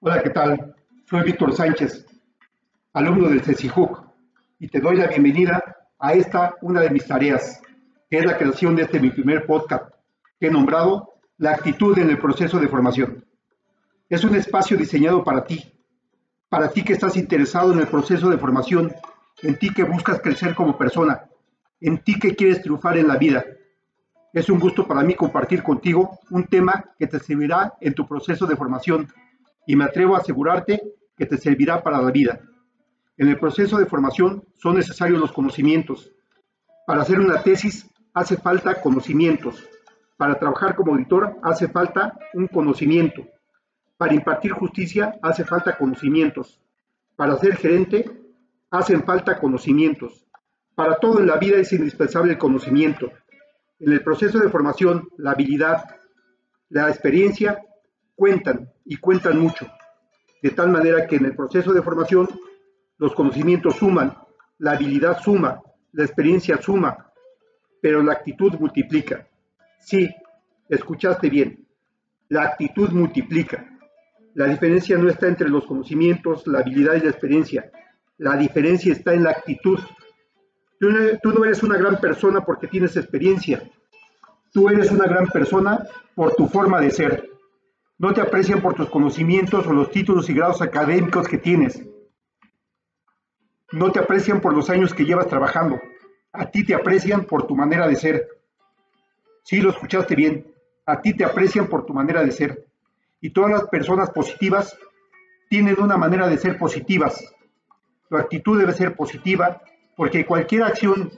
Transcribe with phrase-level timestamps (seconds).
[0.00, 0.76] Hola, ¿qué tal?
[1.10, 2.06] Soy Víctor Sánchez,
[2.92, 4.00] alumno del CECIJUC,
[4.60, 7.60] y te doy la bienvenida a esta, una de mis tareas,
[8.08, 9.92] que es la creación de este mi primer podcast,
[10.38, 13.24] que he nombrado La actitud en el proceso de formación.
[14.08, 15.72] Es un espacio diseñado para ti,
[16.48, 18.92] para ti que estás interesado en el proceso de formación,
[19.42, 21.24] en ti que buscas crecer como persona,
[21.80, 23.44] en ti que quieres triunfar en la vida.
[24.32, 28.46] Es un gusto para mí compartir contigo un tema que te servirá en tu proceso
[28.46, 29.08] de formación
[29.66, 30.80] y me atrevo a asegurarte
[31.16, 32.40] que te servirá para la vida.
[33.16, 36.12] En el proceso de formación son necesarios los conocimientos.
[36.86, 39.66] Para hacer una tesis hace falta conocimientos.
[40.16, 43.26] Para trabajar como auditor hace falta un conocimiento.
[43.96, 46.60] Para impartir justicia hace falta conocimientos.
[47.16, 48.10] Para ser gerente
[48.70, 50.26] hacen falta conocimientos.
[50.74, 53.10] Para todo en la vida es indispensable el conocimiento.
[53.80, 55.84] En el proceso de formación, la habilidad,
[56.70, 57.62] la experiencia
[58.14, 59.66] cuentan y cuentan mucho,
[60.42, 62.28] de tal manera que en el proceso de formación
[62.98, 64.16] los conocimientos suman,
[64.58, 67.12] la habilidad suma, la experiencia suma,
[67.80, 69.28] pero la actitud multiplica.
[69.78, 70.10] Sí,
[70.68, 71.66] escuchaste bien,
[72.28, 73.64] la actitud multiplica.
[74.34, 77.70] La diferencia no está entre los conocimientos, la habilidad y la experiencia.
[78.18, 79.78] La diferencia está en la actitud.
[80.80, 83.68] Tú no, eres una gran persona porque tienes experiencia.
[84.52, 87.30] Tú eres una gran persona por tu forma de ser.
[87.98, 91.82] No te aprecian por tus conocimientos o los títulos y grados académicos que tienes.
[93.72, 95.80] No te aprecian por los años que llevas trabajando.
[96.32, 98.28] A ti te aprecian por tu manera de ser.
[99.42, 100.54] Sí, lo escuchaste bien.
[100.86, 102.66] A ti te aprecian por tu manera de ser.
[103.20, 104.78] Y todas las personas positivas
[105.50, 107.34] tienen una manera de ser positivas.
[108.08, 109.60] Tu actitud debe ser positiva
[109.98, 111.10] porque cualquier acción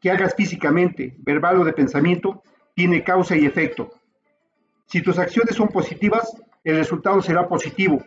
[0.00, 2.42] que hagas físicamente, verbal o de pensamiento
[2.74, 3.92] tiene causa y efecto.
[4.86, 8.04] Si tus acciones son positivas, el resultado será positivo.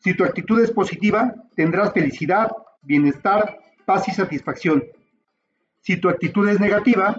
[0.00, 2.50] Si tu actitud es positiva, tendrás felicidad,
[2.82, 4.82] bienestar, paz y satisfacción.
[5.80, 7.16] Si tu actitud es negativa,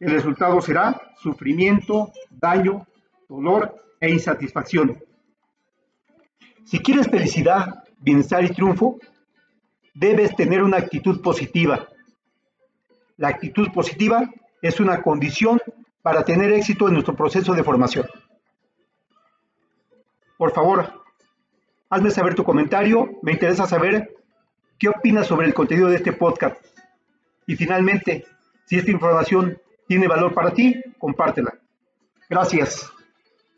[0.00, 2.84] el resultado será sufrimiento, daño,
[3.28, 4.98] dolor e insatisfacción.
[6.64, 8.98] Si quieres felicidad, bienestar y triunfo,
[9.94, 11.88] debes tener una actitud positiva.
[13.16, 14.30] La actitud positiva
[14.60, 15.60] es una condición
[16.02, 18.06] para tener éxito en nuestro proceso de formación.
[20.36, 21.04] Por favor,
[21.88, 24.16] hazme saber tu comentario, me interesa saber
[24.78, 26.56] qué opinas sobre el contenido de este podcast.
[27.46, 28.24] Y finalmente,
[28.66, 31.54] si esta información tiene valor para ti, compártela.
[32.28, 32.90] Gracias.